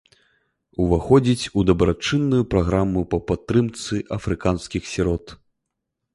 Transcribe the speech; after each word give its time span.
Уваходзіць 0.85 1.49
у 1.57 1.65
дабрачынную 1.71 2.39
праграму 2.55 3.05
па 3.13 3.17
падтрымцы 3.33 4.01
афрыканскіх 4.19 4.83
сірот. 4.95 5.25